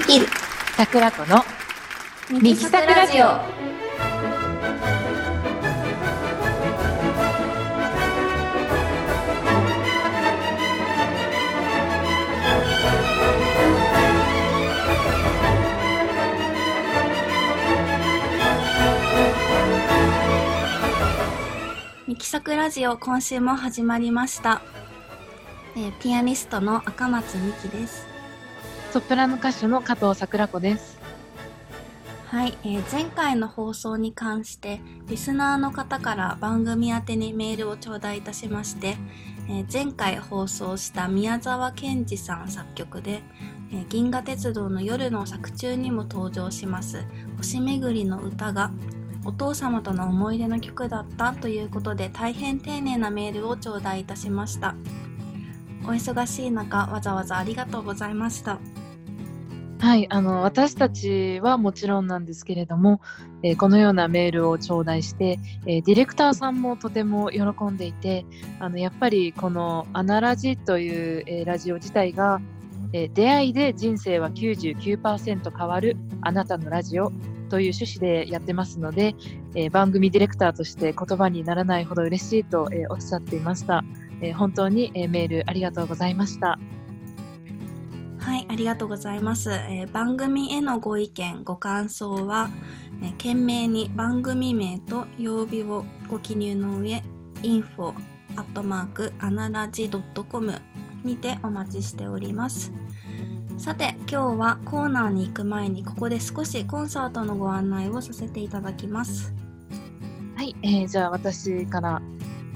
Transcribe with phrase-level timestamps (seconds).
[0.00, 0.26] クティル
[0.76, 1.42] 桜子の
[2.30, 3.26] ミキサクラジオ。
[22.06, 24.60] ミキサクラジオ今週も始まりました、
[25.74, 28.15] えーピアニストの赤松美希です
[28.96, 30.98] ソプラノ歌手の加藤桜子です。
[32.28, 38.96] はい、えー前回の放送に関してリスナーの方から番組宛てにメールを頂戴いたしまして、
[39.50, 43.20] えー前回放送した宮沢賢治さん作曲で、
[43.70, 47.04] えー銀河鉄道の夜の作中にも登場します
[47.36, 48.70] 星巡りの歌が
[49.26, 54.74] お父様との思い出の曲だったということで大変丁寧なメールを頂戴いたしました
[55.84, 58.58] お忙しい中わざわざありがとうございました
[59.78, 63.00] はい、あの私たちはもちろんなんですけれども、
[63.42, 68.24] えーこのようなメールを頂戴して、えーディレクターさんもとても喜んでいて、
[68.58, 72.40] あのやっぱりこのアナラジという、えーラジオ自体が、
[72.92, 77.12] え出会いで人生は99%変わるあなたのラジオ
[77.50, 79.14] という趣旨でやってますので、
[79.54, 83.84] え番組ディレクターとして言葉にならないほど嬉しいと、えおっしゃっていました。
[84.22, 86.58] え本当に、えメールありがとうございました。
[88.56, 89.50] ありがとうございます。
[89.50, 92.48] えー番組へのご意見、ご感想は、
[93.02, 97.02] えー懸命に番組名と曜日をご記入の上、
[97.42, 97.92] info
[98.34, 100.54] アットマークアナラジ .com
[101.04, 102.72] にてお待ちしております。
[103.58, 109.34] さて、今日はコーナーに行く前にここで少しコンサートのご案内をさせていただきます。
[110.34, 112.00] はい、えーじゃあ私から、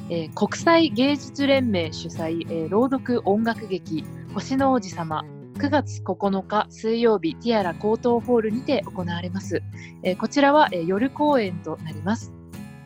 [0.08, 5.22] えー国際芸術連盟主催、えー朗読音楽劇「星の王子様」
[5.60, 9.62] 9月9日水曜日ティアラ高等ホールにて行われます、
[10.02, 12.32] えーこちらは、えー夜公演となります。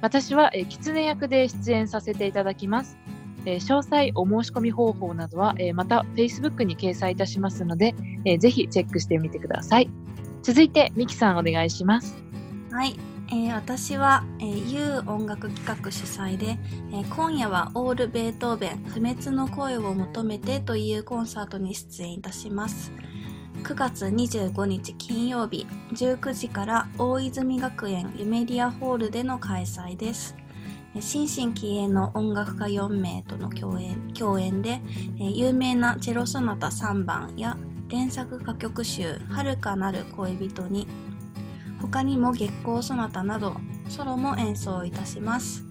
[0.00, 2.98] 私は、えー、狐役で出演させていただきます、
[3.46, 9.88] えー詳細お申し込み方法などは、えーまた Facebook に掲載いたしますので、えーぜひチェックしてみてください。
[10.42, 12.16] 続いてミキさんお願いします。
[12.72, 12.96] はい、
[13.28, 16.58] えー私は、えー、ユー音楽企画主催で、
[16.92, 22.92] えー今夜はオール・ベートーベン不滅の声を求めてというコンサートに出演いたします。
[23.62, 30.36] 9月25日金曜日19時から大泉学園ユメリアホールでの開催です。
[30.94, 34.80] えー新進気鋭の音楽家4名との共演共演で、
[35.18, 37.56] え有名なチェロソナタ3番や
[37.88, 40.86] 連作歌曲集「遥かなる恋人に」
[41.84, 43.56] 他にも月光そなたなど
[43.88, 45.66] ソロも演奏いたします。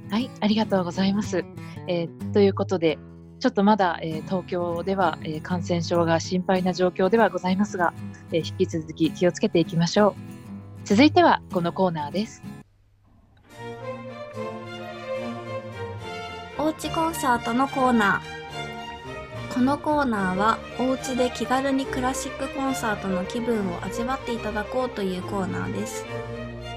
[0.09, 1.45] はい、ありがとうございます。
[1.87, 2.97] えーということで、
[3.39, 7.93] ちょっとまだ、えー東京では、え感染症が心配な状況ではございますが、
[8.31, 10.15] え引き続き気をつけていきましょう。
[10.85, 12.58] 続いてはこのコーナーです。
[16.61, 19.53] おうちコンサートのコーナー。
[19.53, 26.05] このコーナーはお家で気軽にクラシックコンサートの気分を味わっていただこうというコーナーです。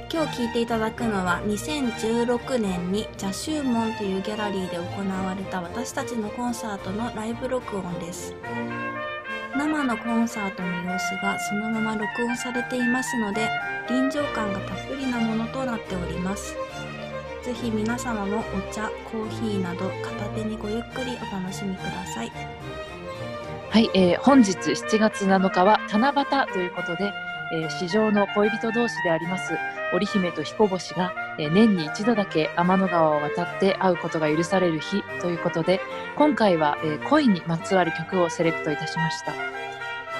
[0.08, 4.82] 今日聴いていただくのは2016年にジャシューモンというギャラリーで行
[5.26, 8.36] われた私たちのコンサートのライブ録音です。
[9.56, 13.50] 生のコンサートの様子がそのまま録音されていますので
[13.88, 16.56] 臨場感がたっぷりなものとなっております。
[17.42, 22.30] ぜひ皆様もお茶、コーヒーなど片手にごゆっくりお楽しみください。
[23.70, 27.12] はい、えー本日7月7日は七夕ということで、
[27.52, 29.54] えー市場の恋人同士であります
[29.94, 35.80] 織姫と彦星が、えー年に一度だけ天の川を渡って会うことが許される日ということで
[36.16, 39.32] 今回は、えー恋にまつわる曲をセレクトいたしました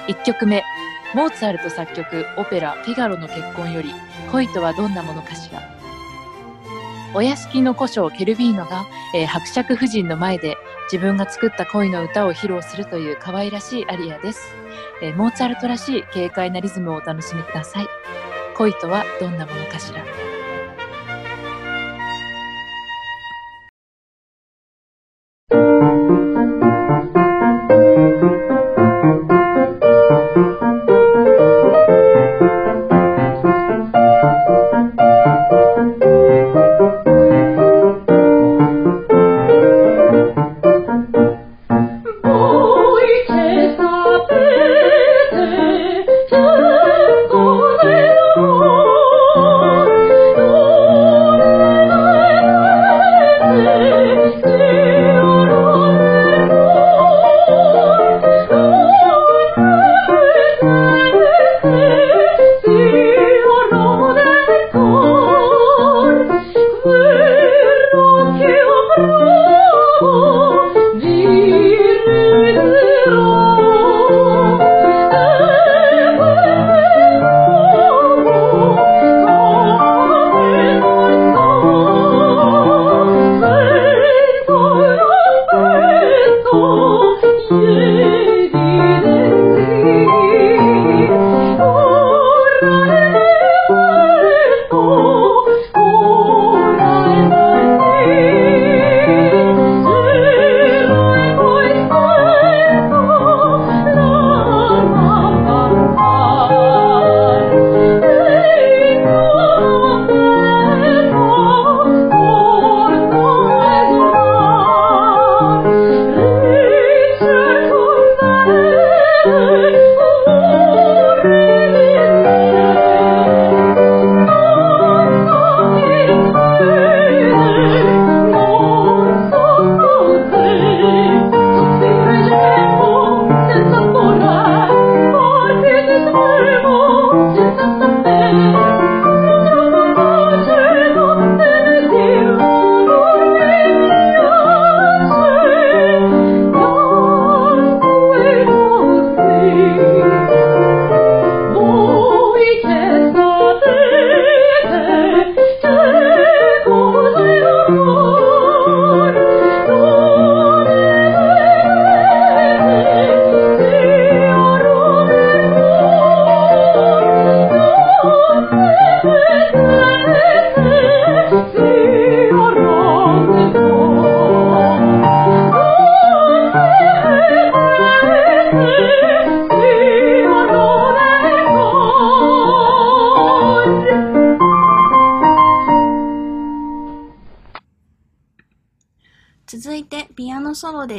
[0.07, 0.63] 1曲目
[1.13, 3.93] モーツァルト作曲オペラ「フィガロの結婚」より
[4.31, 5.61] 「恋とはどんなものかしら」
[7.15, 10.57] お屋敷の古書ケルビーノが、えー伯爵夫人の前で
[10.91, 14.41] 自分が作った恋の歌を披露するという可愛らしいアリアです、
[15.03, 17.87] えーモーツァルトらしい軽快なリズムをお楽しみください。
[18.57, 20.32] 恋とはどんなものかしら。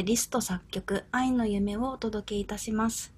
[0.05, 3.11] リスト作曲「愛の夢」をお届けいたします。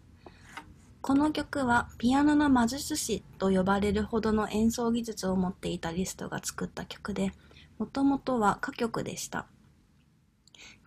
[1.01, 7.33] この曲はピアノの魔術師と呼ばれるほどの演奏技術を持っていたリストが作った曲で
[7.77, 9.47] もともとは歌曲でした。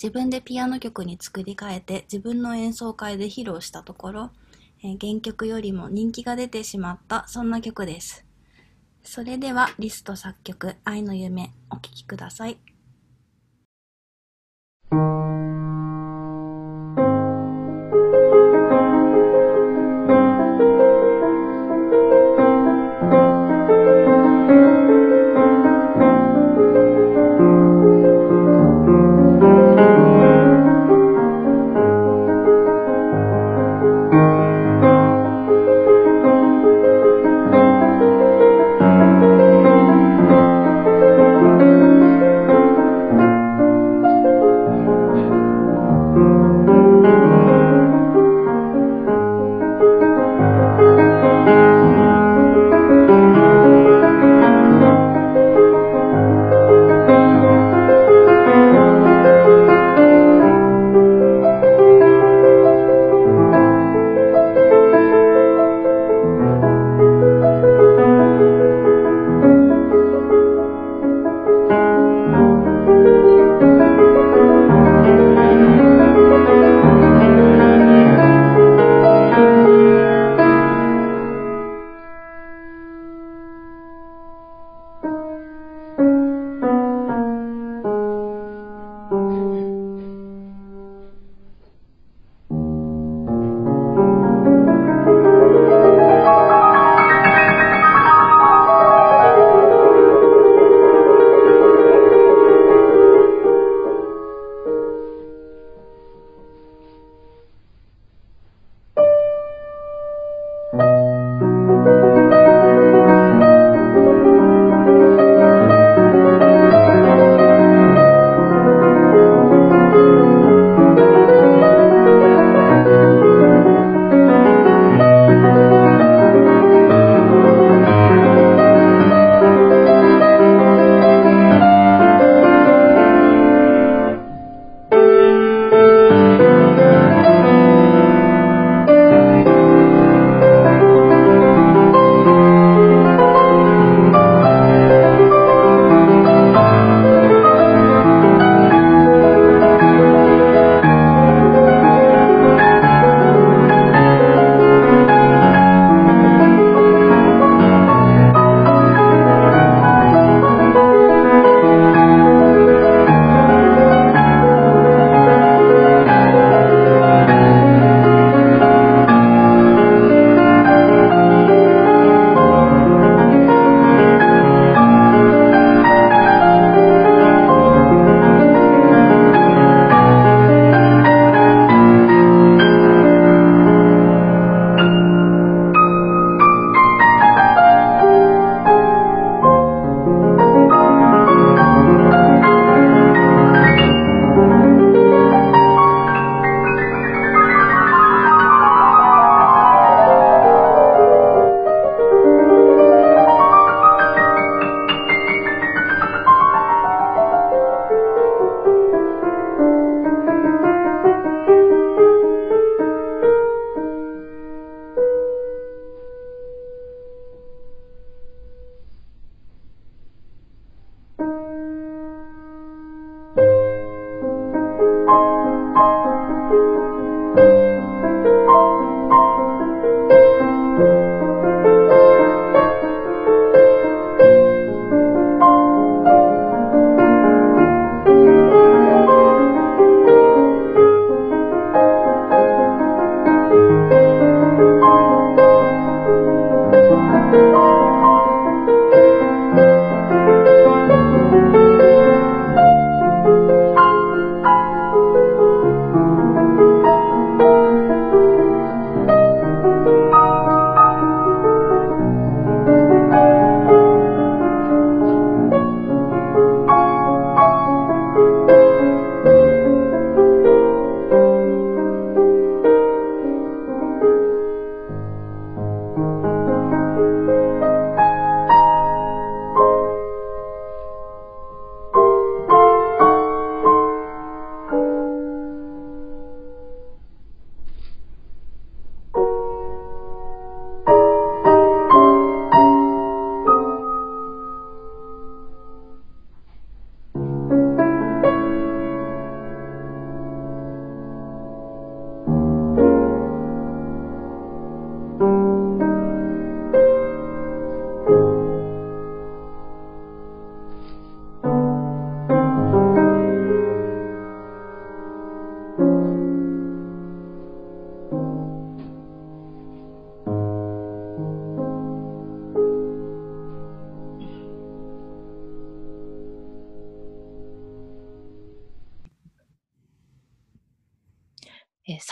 [0.02, 4.30] 自分でピアノ曲に作り変えて自分の演奏会で披露したところ、
[4.82, 8.24] えー原曲よりも人気が出てしまったそんな曲です。
[9.02, 12.69] それではリスト作曲「愛の夢」お聴きください。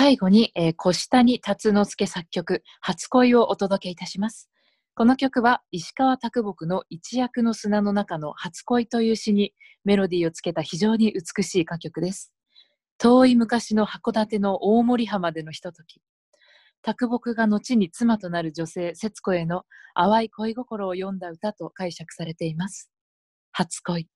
[0.08, 4.48] 最後に、えー、越谷達之助作曲「初恋」をお届けいたします。
[4.94, 9.52] この曲は石川啄木の「一躍の砂の中の初恋」という詩に
[9.84, 12.32] メロディーをつけた非常に美しい歌曲です。
[12.96, 16.00] 遠い昔の函館の大森浜でのひととき。
[16.80, 22.90] 啄木が後に妻となる女性節子への淡い恋心を詠んだ歌と解釈されています。
[23.52, 24.08] 初恋。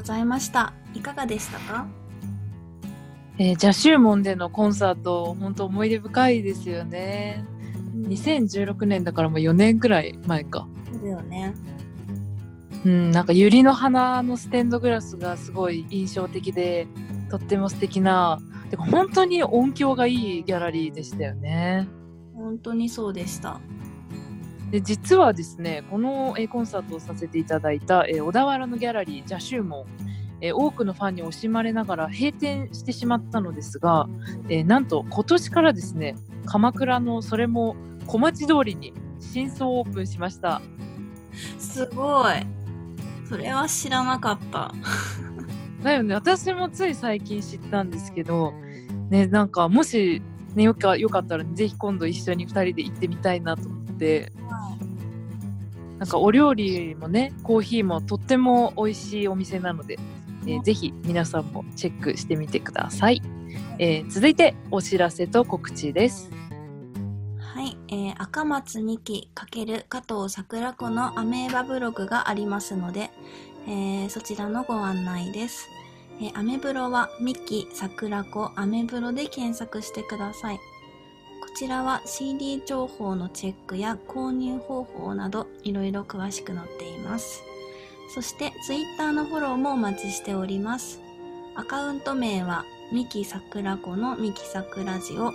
[0.00, 0.72] ございました。
[0.94, 1.86] いかがでしたか？
[3.36, 7.44] えー、ジャシューモンでのコンサート、本当思い出深いですよね。
[8.08, 10.66] 2016年だからもう4年くらい前か。
[10.90, 11.54] そうだよね。
[12.86, 16.88] うん、なんか百合の花のステンドグラスがすごい印象的で、
[17.28, 21.86] とっても素敵な、てか本当に音響がいいギャラリーでしたよね。
[22.34, 23.60] 本当にそうでした。
[24.70, 29.84] で実はですねこの、えーコンサートをさせていただいた、えー小田原のギャラリージャシュー
[30.40, 34.08] えー多くのファンに惜しまれながら閉店してしまったのですが、
[34.48, 40.62] えーなんと今年からですね鎌倉のそれも小町通りに新装オープンしました
[41.58, 42.34] すごい。
[43.28, 44.74] それは知らなかった。
[45.82, 48.52] だよね私もつい最近知ったんですけど
[49.08, 50.20] ねなんかもし、
[50.54, 53.68] ね、よかよかったら、ぜひ今度一緒に2人で行ってみたいなと
[55.98, 59.98] なんかお料理もねコーヒーもとっても美味しいお店なので、
[60.46, 63.20] えーぜひ皆さんもチェックしてみてください、
[63.78, 66.30] えー続いてお知らせと告知です
[67.38, 73.10] はい、えー赤松2期×加藤桜子のアメーバブログがありますので、
[73.66, 75.68] えーそちらのご案内です。
[76.20, 80.60] えーアメブロはミキ桜子アメブロで検索してください。
[81.40, 87.42] こちらは CD 情報のチェックや購入方法などいろいろ詳しく載っています。
[88.14, 91.00] そして Twitter のフォローもお待ちしております。
[91.54, 95.32] アカウント名はミキ桜子のミキサクラジオ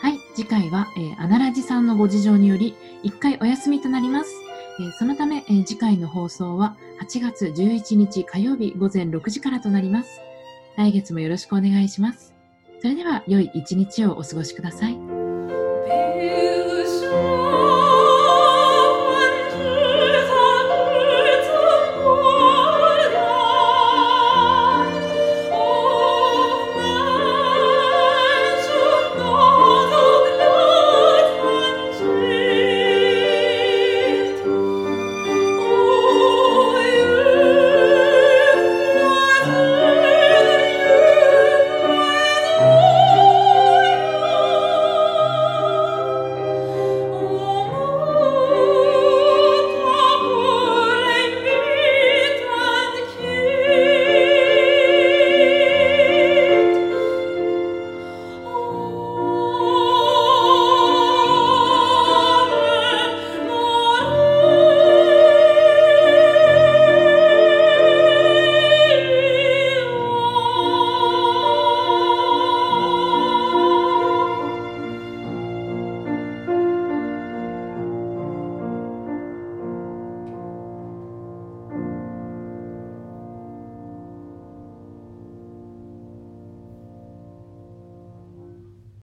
[0.00, 4.32] はい、次回は、えーアナラジさんのご事情により、1回お休みとなります。
[4.80, 10.20] えーそのため、えー次回の放送は8月11日火曜日午前6時からとなります。
[10.76, 12.34] 来月もよろしくお願いします。
[12.80, 15.07] それでは、良い一日をお過ごしください。